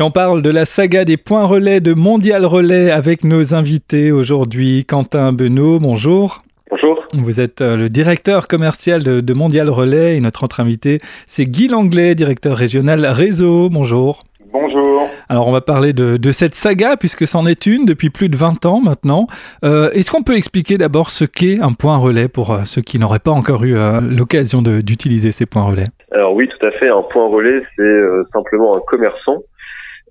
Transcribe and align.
Et 0.00 0.02
on 0.02 0.10
parle 0.10 0.40
de 0.40 0.48
la 0.48 0.64
saga 0.64 1.04
des 1.04 1.18
points 1.18 1.44
relais 1.44 1.80
de 1.80 1.92
Mondial 1.92 2.46
Relais 2.46 2.90
avec 2.90 3.22
nos 3.22 3.54
invités 3.54 4.12
aujourd'hui. 4.12 4.86
Quentin 4.86 5.30
Benoît, 5.34 5.76
bonjour. 5.78 6.38
Bonjour. 6.70 7.04
Vous 7.12 7.38
êtes 7.38 7.60
euh, 7.60 7.76
le 7.76 7.90
directeur 7.90 8.48
commercial 8.48 9.02
de, 9.02 9.34
Mondial 9.34 9.68
Relais 9.68 10.16
et 10.16 10.20
notre 10.20 10.44
autre 10.44 10.60
invité, 10.60 11.00
c'est 11.26 11.44
Guy 11.44 11.68
Langlais, 11.68 12.14
directeur 12.14 12.56
régional 12.56 13.04
réseau. 13.04 13.68
Bonjour. 13.68 14.20
Bonjour. 14.50 15.06
Alors 15.28 15.48
on 15.48 15.52
va 15.52 15.60
parler 15.60 15.92
de, 15.92 16.32
cette 16.32 16.54
saga 16.54 16.94
puisque 16.98 17.26
c'en 17.26 17.44
est 17.44 17.66
une 17.66 17.84
depuis 17.84 18.08
plus 18.08 18.30
de 18.30 18.36
20 18.36 18.64
ans 18.64 18.80
maintenant. 18.80 19.26
Euh, 19.66 19.90
est-ce 19.90 20.10
qu'on 20.10 20.22
peut 20.22 20.38
expliquer 20.38 20.78
d'abord 20.78 21.10
ce 21.10 21.26
qu'est 21.26 21.60
un 21.60 21.74
point 21.74 21.98
relais 21.98 22.28
pour 22.28 22.52
euh, 22.52 22.60
ceux 22.64 22.80
qui 22.80 22.98
n'auraient 22.98 23.18
pas 23.18 23.32
encore 23.32 23.64
eu 23.64 23.76
l'occasion 24.00 24.62
d'utiliser 24.62 25.30
ces 25.30 25.44
points 25.44 25.64
relais? 25.64 25.88
Alors 26.10 26.32
oui, 26.32 26.48
tout 26.48 26.66
à 26.66 26.70
fait. 26.70 26.88
Un 26.88 27.02
point 27.02 27.28
relais, 27.28 27.62
c'est 27.76 28.00
simplement 28.32 28.74
un 28.74 28.80
commerçant 28.80 29.42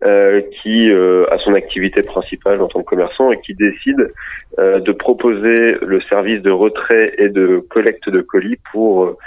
euh, 0.01 0.41
qui 0.61 0.89
euh, 0.89 1.25
a 1.29 1.37
son 1.39 1.53
activité 1.53 2.01
principale 2.03 2.61
en 2.61 2.69
tant 2.69 2.79
que 2.79 2.85
commerçant 2.85 3.33
et 3.33 3.41
qui 3.41 3.53
décide 3.53 4.13
euh, 4.57 4.79
de 4.79 4.93
proposer 4.93 5.75
le 5.81 5.99
service 6.03 6.41
de 6.41 6.51
retrait 6.51 7.15
et 7.17 7.27
de 7.27 7.59
collecte 7.69 8.09
de 8.09 8.21
colis 8.21 8.57
pour 8.71 9.17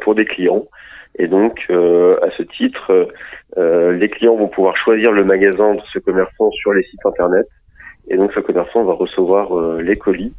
pour 0.00 0.14
des 0.14 0.24
clients. 0.24 0.66
Et 1.18 1.26
donc, 1.26 1.66
à 1.70 2.30
ce 2.36 2.42
titre, 2.42 3.08
les 3.56 4.08
clients 4.08 4.36
vont 4.36 4.48
pouvoir 4.48 4.76
choisir 4.76 5.12
le 5.12 5.24
magasin 5.24 5.74
de 5.74 5.80
ce 5.92 5.98
commerçant 5.98 6.50
sur 6.52 6.72
les 6.72 6.82
sites 6.84 7.04
internet. 7.04 7.46
Et 8.08 8.16
donc, 8.16 8.32
ce 8.32 8.40
commerçant 8.40 8.84
va 8.84 8.94
recevoir 8.94 9.78
les 9.78 9.96
colis 9.96 10.32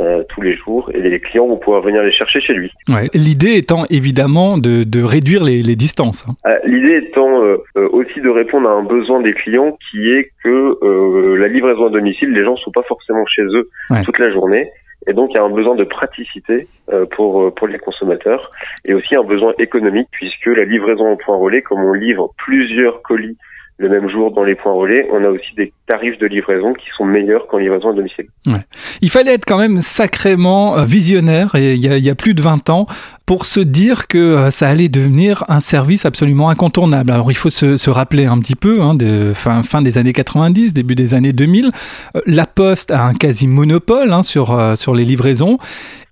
euh, 0.00 0.22
tous 0.28 0.40
les 0.42 0.56
jours 0.56 0.90
et 0.94 1.00
les 1.00 1.18
clients 1.18 1.48
vont 1.48 1.56
pouvoir 1.56 1.82
venir 1.82 2.02
les 2.02 2.12
chercher 2.12 2.40
chez 2.40 2.52
lui. 2.52 2.70
Ouais. 2.88 3.08
L'idée 3.14 3.56
étant 3.56 3.84
évidemment 3.90 4.56
de, 4.56 4.84
de 4.84 5.02
réduire 5.02 5.42
les, 5.42 5.62
les 5.62 5.74
distances. 5.74 6.24
Hein. 6.28 6.34
Euh, 6.46 6.56
l'idée 6.64 7.08
étant 7.08 7.42
euh, 7.42 7.56
aussi 7.74 8.20
de 8.20 8.28
répondre 8.28 8.68
à 8.68 8.72
un 8.72 8.84
besoin 8.84 9.20
des 9.20 9.34
clients 9.34 9.76
qui 9.90 10.08
est 10.10 10.30
que 10.44 11.36
la 11.36 11.48
livraison 11.48 11.86
à 11.86 11.90
domicile, 11.90 12.30
les 12.30 12.44
gens 12.44 12.56
sont 12.56 12.70
pas 12.70 12.84
forcément 12.84 13.26
chez 13.26 13.42
eux 13.42 13.68
toute 14.04 14.18
la 14.18 14.30
journée. 14.30 14.70
Et 15.06 15.12
donc, 15.12 15.30
il 15.32 15.36
y 15.36 15.40
a 15.40 15.44
un 15.44 15.50
besoin 15.50 15.74
de 15.74 15.84
praticité 15.84 16.68
pour 17.16 17.54
pour 17.54 17.66
les 17.66 17.78
consommateurs 17.78 18.50
et 18.86 18.94
aussi 18.94 19.16
un 19.16 19.24
besoin 19.24 19.52
économique 19.58 20.08
puisque 20.12 20.46
la 20.46 20.64
livraison 20.64 21.12
au 21.12 21.16
point 21.16 21.36
relais, 21.36 21.62
comme 21.62 21.80
on 21.80 21.92
livre 21.92 22.30
plusieurs 22.38 23.02
colis 23.02 23.36
le 23.78 23.88
même 23.88 24.08
jour 24.08 24.32
dans 24.32 24.44
les 24.44 24.56
points 24.56 24.72
relais, 24.72 25.08
on 25.12 25.24
a 25.24 25.28
aussi 25.28 25.54
des 25.54 25.72
tarifs 25.88 26.18
de 26.18 26.26
livraison 26.26 26.72
qui 26.74 26.86
sont 26.96 27.04
meilleurs 27.04 27.46
qu'en 27.46 27.58
livraison 27.58 27.90
à 27.90 27.92
domicile. 27.94 28.26
Ouais. 28.46 28.64
Il 29.00 29.10
fallait 29.10 29.34
être 29.34 29.46
quand 29.46 29.58
même 29.58 29.80
sacrément 29.80 30.76
euh, 30.76 30.84
visionnaire 30.84 31.50
il 31.54 31.76
y, 31.76 31.88
a, 31.88 31.96
il 31.96 32.04
y 32.04 32.10
a 32.10 32.14
plus 32.14 32.34
de 32.34 32.42
20 32.42 32.70
ans 32.70 32.86
pour 33.26 33.46
se 33.46 33.60
dire 33.60 34.06
que 34.06 34.18
euh, 34.18 34.50
ça 34.50 34.68
allait 34.68 34.88
devenir 34.88 35.44
un 35.48 35.60
service 35.60 36.06
absolument 36.06 36.50
incontournable. 36.50 37.10
Alors 37.10 37.30
il 37.30 37.36
faut 37.36 37.50
se, 37.50 37.76
se 37.76 37.90
rappeler 37.90 38.26
un 38.26 38.38
petit 38.38 38.56
peu, 38.56 38.80
hein, 38.80 38.94
de 38.94 39.32
fin, 39.34 39.62
fin 39.62 39.82
des 39.82 39.98
années 39.98 40.12
90, 40.12 40.74
début 40.74 40.94
des 40.94 41.14
années 41.14 41.32
2000, 41.32 41.70
euh, 42.16 42.20
la 42.26 42.46
Poste 42.46 42.90
a 42.90 43.04
un 43.04 43.14
quasi 43.14 43.46
monopole 43.46 44.12
hein, 44.12 44.22
sur, 44.22 44.58
sur 44.76 44.94
les 44.94 45.04
livraisons. 45.04 45.58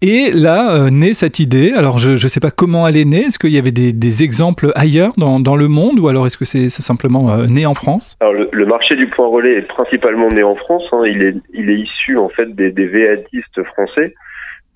Et 0.03 0.31
là 0.31 0.73
euh, 0.73 0.91
naît 0.91 1.15
cette 1.15 1.39
idée. 1.39 1.73
Alors 1.73 1.99
je 1.99 2.11
ne 2.11 2.29
sais 2.29 2.41
pas 2.41 2.51
comment 2.51 2.87
elle 2.87 2.97
est 2.97 3.05
née. 3.05 3.25
Est-ce 3.27 3.39
qu'il 3.39 3.51
y 3.51 3.59
avait 3.59 3.71
des, 3.71 3.93
des 3.93 4.23
exemples 4.23 4.71
ailleurs 4.75 5.13
dans, 5.17 5.41
dans, 5.41 5.57
le 5.57 5.69
monde 5.69 5.99
ou 5.99 6.09
alors 6.09 6.27
est-ce 6.27 6.37
que 6.37 6.45
c'est 6.45 6.69
simplement 6.69 7.31
euh, 7.31 7.47
né 7.47 7.65
en 7.65 7.75
France? 7.75 8.17
Alors 8.21 8.35
le, 8.35 8.67
marché 8.67 8.95
du 8.95 9.09
point 9.09 9.27
relais 9.27 9.55
est 9.55 9.66
principalement 9.67 10.29
né 10.29 10.43
en 10.43 10.57
France. 10.57 10.85
Hein. 10.93 11.03
Il, 11.07 11.25
est, 11.25 11.37
il 11.53 11.71
est 11.71 11.79
issu 11.79 12.19
en 12.19 12.29
fait 12.29 12.55
des, 12.55 12.71
des 12.71 12.89
français. 13.65 14.15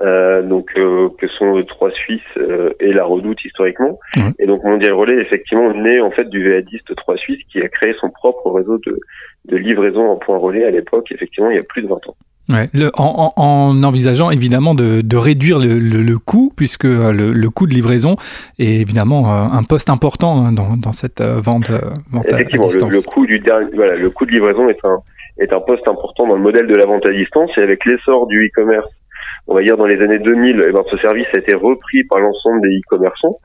Euh, 0.03 0.41
donc 0.41 0.71
euh, 0.79 1.11
que 1.19 1.29
sont 1.29 1.57
les 1.57 1.65
trois 1.65 1.91
Suisses 1.91 2.23
euh, 2.39 2.71
et 2.81 2.91
la 2.91 3.05
Redoute 3.05 3.45
historiquement. 3.45 3.99
Et 4.39 4.47
donc 4.47 4.65
Mondial 4.65 4.95
Relais 4.95 5.21
effectivement 5.21 5.75
né 5.75 6.01
en 6.01 6.11
fait 6.11 6.25
du 6.31 6.51
VADiste 6.51 6.97
3 6.97 7.19
Suisses 7.19 7.43
qui 7.53 7.61
a 7.61 7.69
créé 7.69 7.95
son 8.01 8.09
propre 8.09 8.51
réseau 8.51 8.79
de, 8.79 8.99
de 9.45 9.57
livraison 9.59 10.09
en 10.09 10.17
point 10.17 10.39
relais 10.39 10.65
à 10.65 10.71
l'époque, 10.71 11.13
effectivement 11.13 11.51
il 11.51 11.57
y 11.57 11.59
a 11.59 11.67
plus 11.69 11.83
de 11.83 11.89
20 11.89 11.97
ans. 12.09 12.17
Ouais, 12.51 12.69
le, 12.75 12.91
en, 12.95 13.33
en, 13.37 13.83
envisageant 13.83 14.31
évidemment 14.31 14.75
de, 14.75 15.01
de 15.01 15.17
réduire 15.17 15.59
le, 15.59 15.79
le, 15.79 16.03
le, 16.03 16.19
coût, 16.19 16.53
puisque 16.57 16.85
le, 16.85 17.33
le, 17.33 17.51
coût 17.51 17.67
de 17.67 17.75
livraison 17.75 18.17
est 18.59 18.81
évidemment 18.81 19.31
un 19.31 19.63
poste 19.63 19.91
important 19.91 20.45
hein, 20.45 20.53
dans, 20.53 20.77
dans 20.77 20.93
cette 20.93 21.23
vente, 21.23 21.71
vente 22.11 22.27
Effectivement, 22.33 22.65
à 22.65 22.69
distance. 22.69 22.93
Le, 22.93 23.03
coût 23.03 23.27
du 23.27 23.43
voilà, 23.75 23.97
le 23.97 24.11
coût 24.11 24.27
de 24.27 24.33
livraison 24.33 24.69
est 24.69 24.85
un 24.85 24.99
est 25.39 25.55
un 25.55 25.61
poste 25.61 25.89
important 25.89 26.27
dans 26.27 26.35
le 26.35 26.43
modèle 26.43 26.67
de 26.67 26.75
la 26.75 26.85
vente 26.85 27.07
à 27.07 27.13
distance 27.13 27.51
et 27.57 27.63
avec 27.63 27.85
l'essor 27.87 28.27
du 28.27 28.47
e-commerce 28.47 28.89
on 29.51 29.55
va 29.55 29.63
dire 29.63 29.77
dans 29.77 29.87
les 29.87 30.01
années 30.01 30.19
2000, 30.19 30.65
eh 30.69 30.73
ben, 30.73 30.83
ce 30.91 30.97
service 30.99 31.27
a 31.35 31.39
été 31.39 31.55
repris 31.55 32.05
par 32.05 32.21
l'ensemble 32.21 32.61
des 32.63 32.69
e-commerçants. 32.69 33.37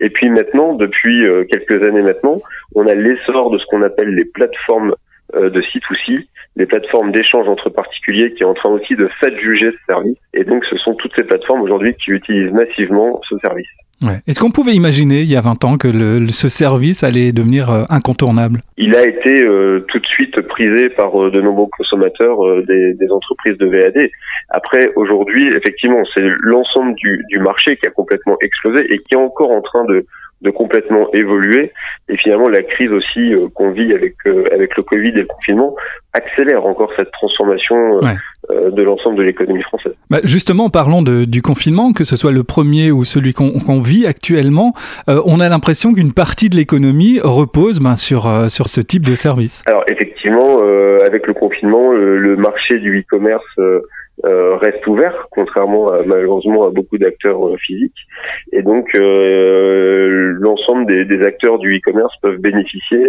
Et 0.00 0.10
puis 0.10 0.28
maintenant, 0.28 0.74
depuis 0.74 1.24
euh, 1.24 1.44
quelques 1.44 1.86
années 1.86 2.02
maintenant, 2.02 2.42
on 2.74 2.86
a 2.86 2.94
l'essor 2.94 3.50
de 3.50 3.58
ce 3.58 3.66
qu'on 3.66 3.82
appelle 3.82 4.08
les 4.08 4.24
plateformes 4.24 4.90
euh, 4.90 4.94
de 5.34 5.60
C2C, 5.60 6.26
les 6.56 6.66
plateformes 6.66 7.12
d'échange 7.12 7.48
entre 7.48 7.70
particuliers 7.70 8.34
qui 8.34 8.42
est 8.42 8.46
en 8.46 8.54
train 8.54 8.70
aussi 8.70 8.94
de 8.94 9.08
fait 9.20 9.36
juger 9.38 9.70
ce 9.70 9.84
service. 9.86 10.18
Et 10.34 10.44
donc, 10.44 10.64
ce 10.66 10.76
sont 10.76 10.94
toutes 10.94 11.12
ces 11.16 11.24
plateformes 11.24 11.62
aujourd'hui 11.62 11.94
qui 11.94 12.10
utilisent 12.10 12.52
massivement 12.52 13.20
ce 13.28 13.36
service. 13.38 13.68
Ouais. 14.02 14.18
Est-ce 14.26 14.40
qu'on 14.40 14.50
pouvait 14.50 14.72
imaginer 14.72 15.20
il 15.20 15.30
y 15.30 15.36
a 15.36 15.40
20 15.40 15.64
ans 15.64 15.76
que 15.78 15.86
le, 15.86 16.28
ce 16.28 16.48
service 16.48 17.04
allait 17.04 17.30
devenir 17.30 17.70
euh, 17.70 17.84
incontournable? 17.88 18.60
Il 18.76 18.96
a 18.96 19.06
été 19.06 19.44
euh, 19.44 19.84
tout 19.88 20.00
de 20.00 20.06
suite 20.06 20.40
prisé 20.48 20.88
par 20.90 21.22
euh, 21.22 21.30
de 21.30 21.40
nombreux 21.40 21.68
consommateurs 21.76 22.38
des, 22.66 22.94
des, 22.94 23.10
entreprises 23.10 23.56
de 23.58 23.66
VAD. 23.66 24.10
Après, 24.48 24.90
aujourd'hui, 24.96 25.46
effectivement, 25.54 26.02
c'est 26.16 26.24
l'ensemble 26.40 26.94
du, 26.96 27.22
du, 27.28 27.38
marché 27.38 27.76
qui 27.76 27.86
a 27.86 27.90
complètement 27.90 28.36
explosé 28.42 28.84
et 28.92 28.98
qui 28.98 29.14
est 29.14 29.18
encore 29.22 29.52
en 29.52 29.62
train 29.62 29.84
de, 29.84 30.04
de 30.42 30.50
complètement 30.50 31.12
évoluer. 31.12 31.72
Et 32.08 32.16
finalement, 32.16 32.48
la 32.48 32.62
crise 32.62 32.90
aussi 32.90 33.34
qu'on 33.54 33.70
vit 33.70 33.92
avec 33.92 34.14
avec 34.52 34.76
le 34.76 34.82
Covid 34.82 35.08
et 35.08 35.22
le 35.22 35.26
confinement 35.26 35.74
accélère 36.12 36.66
encore 36.66 36.92
cette 36.96 37.10
transformation 37.12 38.00
ouais. 38.00 38.16
Euh, 38.50 38.72
de 38.72 38.82
l'ensemble 38.82 39.16
de 39.16 39.22
l'économie 39.22 39.62
française. 39.62 39.92
Bah 40.10 40.18
justement, 40.24 40.68
parlons 40.68 41.02
de, 41.02 41.24
du 41.24 41.42
confinement, 41.42 41.92
que 41.92 42.02
ce 42.02 42.16
soit 42.16 42.32
le 42.32 42.42
premier 42.42 42.90
ou 42.90 43.04
celui 43.04 43.34
qu'on 43.34 43.50
qu 43.52 43.80
vit 43.80 44.04
actuellement, 44.04 44.74
euh, 45.08 45.22
on 45.26 45.38
a 45.38 45.48
l'impression 45.48 45.94
qu'une 45.94 46.12
partie 46.12 46.48
de 46.48 46.56
l'économie 46.56 47.20
repose 47.22 47.78
ben, 47.78 47.94
sur, 47.94 48.26
euh, 48.26 48.48
sur 48.48 48.66
ce 48.66 48.80
type 48.80 49.06
de 49.06 49.14
service. 49.14 49.62
Alors 49.66 49.84
effectivement, 49.88 50.58
euh, 50.60 50.98
avec 51.06 51.28
le 51.28 51.34
confinement, 51.34 51.92
le, 51.92 52.18
le 52.18 52.34
marché 52.34 52.80
du 52.80 52.98
e-commerce 52.98 53.44
euh, 54.24 54.56
reste 54.56 54.86
ouvert, 54.86 55.26
contrairement 55.30 55.90
à, 55.90 56.02
malheureusement 56.04 56.66
à 56.66 56.70
beaucoup 56.70 56.98
d'acteurs 56.98 57.40
physiques. 57.58 58.06
Et 58.52 58.62
donc 58.62 58.88
l'ensemble 58.94 60.86
des, 60.86 61.04
des, 61.04 61.26
acteurs 61.26 61.58
du 61.58 61.76
e-commerce 61.76 62.14
peuvent 62.22 62.38
bénéficier 62.38 63.06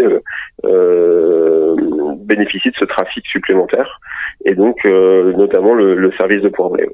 bénéficier 2.23 2.71
de 2.71 2.75
ce 2.77 2.85
trafic 2.85 3.25
supplémentaire 3.27 3.99
et 4.45 4.55
donc 4.55 4.77
euh, 4.85 5.33
notamment 5.33 5.73
le, 5.73 5.95
le, 5.95 6.11
service 6.13 6.41
de 6.41 6.51
relais. 6.57 6.89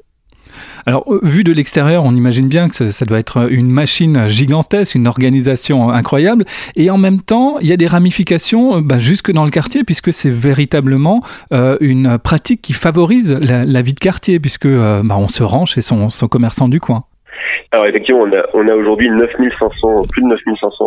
Alors, 0.86 1.04
vu 1.22 1.44
de 1.44 1.52
l'extérieur, 1.52 2.04
on 2.04 2.14
imagine 2.14 2.48
bien 2.48 2.68
que 2.68 2.90
ça, 2.90 3.04
doit 3.04 3.18
être 3.18 3.50
une 3.50 3.70
machine 3.70 4.28
gigantesque, 4.28 4.94
une 4.94 5.06
organisation 5.06 5.90
incroyable. 5.90 6.44
Et 6.76 6.90
en 6.90 6.98
même 6.98 7.20
temps, 7.20 7.58
il 7.60 7.66
y 7.66 7.72
a 7.72 7.76
des 7.76 7.86
ramifications 7.86 8.80
bah, 8.80 8.98
jusque 8.98 9.32
dans 9.32 9.44
le 9.44 9.50
quartier, 9.50 9.84
puisque 9.84 10.12
c'est 10.12 10.30
véritablement 10.30 11.22
euh, 11.52 11.76
une 11.80 12.18
pratique 12.18 12.62
qui 12.62 12.72
favorise 12.72 13.32
la, 13.32 13.82
vie 13.82 13.94
de 13.94 14.00
quartier, 14.00 14.40
puisque 14.40 14.66
euh, 14.66 15.02
bah, 15.04 15.16
on 15.18 15.28
se 15.28 15.42
rend 15.42 15.66
chez 15.66 15.82
son 15.82 16.08
commerçant 16.28 16.68
du 16.68 16.80
coin. 16.80 17.04
Alors 17.72 17.86
effectivement, 17.86 18.22
on 18.22 18.32
a, 18.32 18.42
on 18.54 18.66
a 18.66 18.74
aujourd'hui 18.74 19.08
9500, 19.08 20.02
plus 20.10 20.22
de 20.22 20.26
9500 20.26 20.84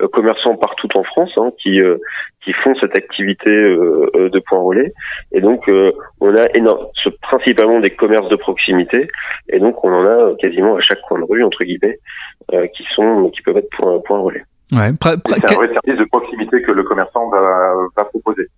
euh, 0.00 0.08
commerçants 0.08 0.56
partout 0.56 0.88
en 0.96 1.04
France 1.04 1.30
hein, 1.36 1.50
qui 1.62 1.80
euh, 1.80 1.96
qui 2.44 2.52
font 2.64 2.74
cette 2.80 2.96
activité 2.96 3.50
euh, 3.50 4.10
euh 4.16 4.28
de 4.28 4.40
point 4.40 4.58
relais. 4.58 4.92
Et 5.30 5.40
donc 5.40 5.68
euh, 5.68 5.92
on 6.20 6.34
a 6.34 6.46
énorme, 6.54 6.86
principalement 7.22 7.78
des 7.78 7.90
commerces 7.90 8.28
de 8.30 8.36
proximité. 8.36 9.06
Et 9.48 9.60
donc 9.60 9.84
on 9.84 9.92
en 9.92 10.04
a 10.06 10.34
quasiment 10.40 10.74
à 10.74 10.80
chaque 10.80 11.00
coin 11.02 11.20
de 11.20 11.24
rue 11.24 11.44
entre 11.44 11.62
guillemets 11.62 11.98
qui 12.74 12.84
sont 12.96 13.30
qui 13.30 13.42
peuvent 13.42 13.58
être 13.58 13.70
point, 13.70 14.00
point 14.00 14.18
relais. 14.18 14.42
Ouais, 14.72 14.90
c'est 15.00 15.52
un 15.52 15.54
vrai 15.54 15.68
service 15.68 15.98
de 15.98 16.04
proximité 16.10 16.62
que 16.62 16.72
le 16.72 16.82
commerçant 16.82 17.30
va, 17.30 17.74
va 17.96 18.04
proposer. 18.04 18.48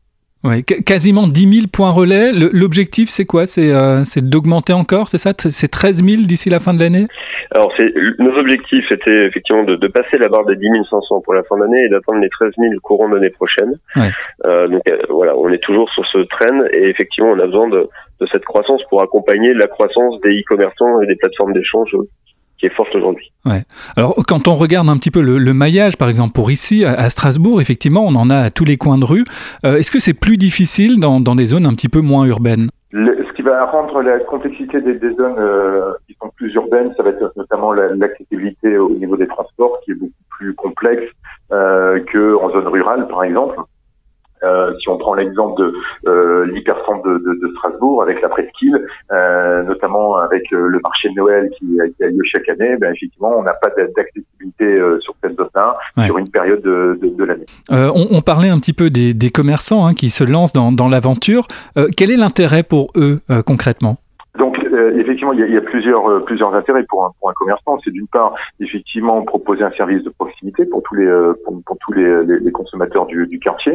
Oui, 0.43 0.65
quasiment 0.65 1.27
10 1.27 1.55
000 1.55 1.67
points 1.71 1.91
relais. 1.91 2.33
L'objectif, 2.33 3.11
c'est 3.11 3.27
quoi? 3.27 3.47
C'est 3.47 3.71
euh, 3.73 4.03
d'augmenter 4.23 4.73
encore, 4.73 5.09
c'est 5.11 5.19
ça? 5.19 5.33
C'est 5.37 5.69
13 5.69 6.03
000 6.03 6.23
d'ici 6.23 6.49
la 6.49 6.61
fin 6.61 6.73
de 6.73 6.81
l'année? 6.81 7.07
Alors, 7.55 7.71
nos 8.19 8.39
objectifs 8.39 8.91
étaient 8.91 9.27
effectivement 9.27 9.65
de, 9.65 9.77
de, 9.77 9.89
passer 9.89 10.17
la 10.19 10.29
barre 10.29 10.47
des 10.47 10.57
10 10.57 10.67
500 10.89 11.21
pour 11.23 11.35
la 11.35 11.43
fin 11.43 11.59
d'année 11.59 11.85
et 11.85 11.89
d'atteindre 11.89 12.21
les 12.21 12.29
13 12.29 12.53
000 12.57 12.73
courant 12.83 13.09
d'année 13.09 13.31
prochaine. 13.31 13.75
Ouais. 13.97 14.11
Euh, 14.47 14.69
donc 14.69 14.83
euh, 14.91 14.99
voilà, 15.11 15.37
on 15.37 15.51
est 15.51 15.63
toujours 15.63 15.91
sur 15.91 16.07
ce 16.07 16.19
train 16.19 16.65
et 16.73 16.89
effectivement, 16.89 17.31
on 17.31 17.39
a 17.41 17.47
besoin 17.47 17.69
de, 17.69 17.89
de 18.21 18.27
cette 18.33 18.45
croissance 18.45 18.83
pour 18.89 19.03
accompagner 19.03 19.53
la 19.53 19.67
croissance 19.67 20.21
des 20.21 20.41
e-commerçants 20.41 21.03
et 21.03 21.07
des 21.07 21.17
plateformes 21.17 21.53
d'échange 21.53 21.95
qui 22.61 22.67
est 22.67 22.75
forte 22.75 22.95
aujourd'hui. 22.95 23.33
Ouais. 23.47 23.63
Alors 23.97 24.15
quand 24.29 24.47
on 24.47 24.55
regarde 24.55 24.89
un 24.89 24.97
petit 24.99 25.11
peu 25.11 25.23
le, 25.23 25.39
le 25.39 25.55
maillage, 25.55 25.97
par 25.97 26.09
exemple 26.11 26.35
pour 26.35 26.51
ici 26.51 26.85
à, 26.85 26.93
à, 26.93 27.09
Strasbourg, 27.09 27.61
effectivement, 27.61 28.05
on 28.07 28.15
en 28.15 28.29
a 28.29 28.37
à 28.37 28.51
tous 28.51 28.67
les 28.67 28.77
coins 28.77 28.99
de 28.99 29.05
rue. 29.05 29.25
Euh, 29.65 29.79
Est-ce 29.79 29.91
que 29.91 29.99
c'est 29.99 30.15
plus 30.15 30.37
difficile 30.37 31.01
dans, 31.01 31.21
dans, 31.21 31.35
des 31.35 31.47
zones 31.47 31.67
un 31.67 31.75
petit 31.75 31.89
peu 31.89 32.01
moins 32.03 32.27
urbaines? 32.27 32.69
Le, 32.93 33.17
Ce 33.27 33.33
qui 33.33 33.43
va 33.43 33.65
rendre 33.65 34.03
la 34.03 34.19
complexité 34.21 34.83
des, 34.83 34.95
des 34.95 35.15
zones 35.15 35.39
euh, 35.39 35.93
qui 36.07 36.15
sont 36.21 36.31
plus 36.37 36.53
urbaines, 36.55 36.93
ça 36.97 37.03
va 37.03 37.11
être 37.11 37.33
notamment 37.37 37.73
l'accessibilité 37.73 38.77
au 38.77 38.91
niveau 38.91 39.17
des 39.17 39.27
transports, 39.27 39.81
qui 39.85 39.93
est 39.93 39.95
beaucoup 39.95 40.13
plus 40.39 40.55
complexe 40.55 41.11
euh, 41.53 42.01
que 42.13 42.37
en 42.37 42.51
zone 42.51 42.69
rurale, 42.69 43.09
par 43.09 43.25
exemple. 43.25 43.59
Euh, 44.43 44.73
si 44.81 44.89
on 44.89 44.97
prend 44.97 45.15
l'exemple 45.15 45.61
de 45.61 45.75
euh, 46.07 46.47
l'hypercentre 46.47 47.03
de, 47.07 47.19
de, 47.19 47.47
de, 47.47 47.53
Strasbourg 47.57 48.03
avec 48.03 48.23
la 48.23 48.29
presqu'île, 48.29 48.87
euh, 49.13 49.63
notamment 49.65 50.17
avec 50.17 50.43
euh, 50.53 50.67
le 50.69 50.81
marché 50.83 51.09
de 51.11 51.15
Noël 51.15 51.51
qui, 51.59 51.67
qui 51.97 52.05
a 52.05 52.09
lieu 52.09 52.23
chaque 52.25 52.49
année, 52.49 52.77
ben 52.79 52.93
effectivement, 52.95 53.33
on 53.37 53.43
n'a 53.43 53.53
pas 53.55 53.69
d'accessibilité 53.69 54.65
euh, 54.65 54.99
sur 55.01 55.15
cette 55.23 55.37
zone-là 55.37 55.77
sur 56.07 56.19
une 56.19 56.29
période 56.29 56.63
de, 56.63 56.99
de 57.03 57.25
l'année. 57.25 57.47
On, 57.71 58.07
on, 58.11 58.21
parlait 58.23 58.49
un 58.49 58.59
petit 58.59 58.73
peu 58.73 58.91
des, 58.91 59.13
des 59.13 59.31
commerçants 59.31 59.87
hein, 59.87 59.95
qui 59.95 60.11
se 60.11 60.25
lancent 60.25 60.53
dans, 60.53 60.73
dans 60.73 60.89
l'aventure. 60.89 61.43
quel 61.97 62.11
est 62.11 62.17
l'intérêt 62.17 62.63
pour 62.63 62.91
eux 62.97 63.21
concrètement? 63.47 63.97
Donc 64.39 64.59
euh, 64.59 64.97
effectivement, 64.97 65.33
il 65.33 65.41
y, 65.41 65.43
a, 65.43 65.47
il 65.47 65.55
y 65.55 65.57
a, 65.57 65.61
plusieurs 65.61 66.09
euh, 66.09 66.21
plusieurs 66.21 66.55
intérêts 66.55 66.85
pour 66.85 67.05
un, 67.05 67.11
pour 67.19 67.31
un 67.31 67.33
commerçant. 67.35 67.79
C'est 67.85 67.91
d'une 67.91 68.07
part 68.07 68.35
effectivement 68.61 69.23
proposer 69.23 69.65
un 69.65 69.73
service 69.73 70.05
de 70.05 70.11
proximité 70.11 70.65
pour 70.67 70.83
tous 70.85 70.95
les 70.95 71.07
euh, 71.07 71.35
pour, 71.45 71.77
tous 71.81 71.93
les, 71.93 72.25
les, 72.25 72.53
consommateurs 72.53 73.07
du, 73.07 73.27
du 73.27 73.39
quartier. 73.41 73.73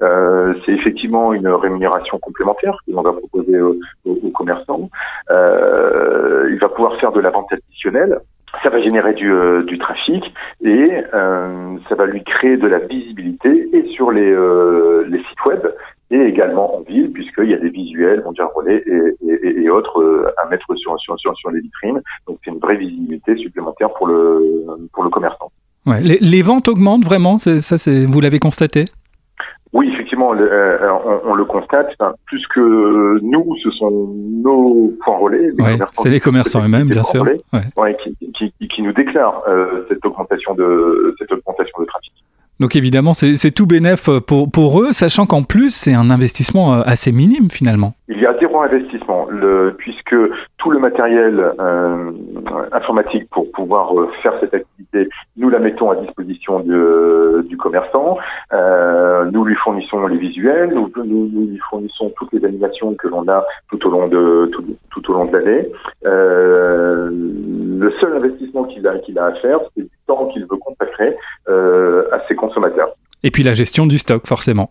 c'est 0.00 0.72
effectivement 0.72 1.32
une 1.32 1.48
rémunération 1.48 2.18
complémentaire 2.18 2.76
que 2.86 2.92
l'on 2.92 3.02
va 3.02 3.12
proposer 3.12 3.60
aux, 3.60 3.76
aux 4.04 4.30
commerçants. 4.30 4.90
il 5.30 6.58
va 6.60 6.68
pouvoir 6.68 6.96
faire 6.98 7.12
de 7.12 7.20
la 7.20 7.30
vente 7.30 7.52
additionnelle 7.52 8.18
ça 8.62 8.70
va 8.70 8.80
générer 8.80 9.14
du, 9.14 9.32
du 9.66 9.78
trafic 9.78 10.22
et 10.62 10.90
euh, 11.14 11.76
ça 11.88 11.94
va 11.94 12.06
lui 12.06 12.22
créer 12.22 12.56
de 12.56 12.66
la 12.66 12.78
visibilité 12.78 13.68
et 13.72 13.88
sur 13.94 14.10
les, 14.10 14.30
euh, 14.30 15.04
les 15.08 15.18
sites 15.18 15.44
web 15.46 15.66
et 16.12 16.20
également 16.32 16.76
en 16.76 16.80
ville, 16.82 17.10
puisqu'il 17.10 17.50
y 17.50 17.54
a 17.54 17.56
des 17.66 17.70
visuels, 17.70 18.22
mondial 18.22 18.48
relais 18.54 18.82
et, 18.86 19.02
et, 19.48 19.62
et 19.62 19.70
autres 19.70 19.98
euh, 20.00 20.30
à 20.40 20.48
mettre 20.50 20.66
sur, 20.76 20.92
sur, 21.00 21.18
sur, 21.18 21.34
sur 21.36 21.50
les 21.50 21.60
vitrines. 21.60 22.00
Donc 22.26 22.38
c'est 22.44 22.50
une 22.50 22.58
vraie 22.58 22.76
visibilité 22.76 23.34
supplémentaire 23.36 23.90
pour 23.94 24.06
le, 24.06 24.20
pour 24.92 25.02
le 25.04 25.10
commerçant. 25.10 25.50
Ouais. 25.86 26.00
Les, 26.00 26.18
les 26.20 26.42
ventes 26.42 26.68
augmentent 26.68 27.04
vraiment, 27.04 27.38
ça, 27.38 27.76
vous 28.06 28.20
l'avez 28.20 28.38
constaté? 28.38 28.84
Oui, 29.72 29.90
effectivement, 29.94 30.34
le, 30.34 30.46
euh, 30.52 30.92
on, 30.92 31.30
on, 31.30 31.34
le 31.34 31.46
constate. 31.46 31.88
Enfin, 31.98 32.12
plus 32.26 32.46
que 32.54 33.18
nous, 33.22 33.56
ce 33.64 33.70
sont 33.70 34.14
nos 34.44 34.92
points 35.02 35.16
relais. 35.16 35.50
Ouais, 35.58 35.78
c'est 35.94 36.10
les 36.10 36.20
commerçants 36.20 36.62
eux-mêmes, 36.62 36.88
bien 36.88 37.02
sûr. 37.02 37.22
Relais, 37.22 37.40
ouais. 37.78 37.96
qui, 38.02 38.14
qui, 38.36 38.52
qui, 38.58 38.68
qui, 38.68 38.82
nous 38.82 38.92
déclarent 38.92 39.42
euh, 39.48 39.86
cette 39.88 40.04
augmentation 40.04 40.54
de 40.54 41.16
cette 41.18 41.32
augmentation 41.32 41.80
de 41.80 41.86
trafic. 41.86 42.12
Donc 42.62 42.76
évidemment, 42.76 43.12
c'est 43.12 43.50
tout 43.50 43.66
bénéf 43.66 44.08
pour, 44.28 44.48
pour 44.48 44.80
eux, 44.80 44.92
sachant 44.92 45.26
qu'en 45.26 45.42
plus, 45.42 45.74
c'est 45.74 45.94
un 45.94 46.10
investissement 46.10 46.74
euh, 46.74 46.82
assez 46.86 47.10
minime 47.10 47.50
finalement. 47.50 47.94
Il 48.06 48.20
y 48.20 48.24
a 48.24 48.38
zéro 48.38 48.62
investissement, 48.62 49.26
puisque 49.78 50.14
tout 50.58 50.70
le 50.70 50.78
matériel 50.78 51.42
euh, 51.58 52.12
informatique 52.70 53.28
pour 53.32 53.50
pouvoir 53.50 53.98
euh, 53.98 54.08
faire 54.22 54.34
cette 54.38 54.54
activité, 54.54 55.08
la 55.52 55.58
mettons 55.58 55.90
à 55.90 55.96
disposition 55.96 56.60
de, 56.60 57.46
du 57.48 57.56
commerçant. 57.56 58.18
Euh, 58.52 59.30
nous 59.30 59.44
lui 59.44 59.54
fournissons 59.56 60.06
les 60.06 60.18
visuels, 60.18 60.72
nous, 60.74 60.90
nous, 61.04 61.46
lui 61.46 61.60
fournissons 61.70 62.12
toutes 62.16 62.32
les 62.32 62.44
animations 62.44 62.94
que 62.94 63.08
l'on 63.08 63.28
a 63.28 63.44
tout 63.70 63.86
au 63.86 63.90
long 63.90 64.08
de 64.08 64.50
tout, 64.52 64.64
tout 64.90 65.10
au 65.10 65.14
long 65.14 65.26
de 65.26 65.36
l'année. 65.36 65.68
Euh, 66.04 67.10
le 67.12 67.92
seul 68.00 68.16
investissement 68.16 68.64
qu'il 68.64 68.86
a, 68.86 68.98
qu'il 68.98 69.18
a 69.18 69.26
à 69.26 69.34
faire, 69.34 69.60
c'est 69.76 69.82
du 69.82 69.90
temps 70.06 70.26
qu'il 70.28 70.42
veut 70.42 70.56
consacrer 70.56 71.16
euh, 71.48 72.04
à 72.12 72.20
ses 72.26 72.34
consommateurs. 72.34 72.94
Et 73.22 73.30
puis 73.30 73.42
la 73.42 73.54
gestion 73.54 73.86
du 73.86 73.98
stock, 73.98 74.26
forcément. 74.26 74.70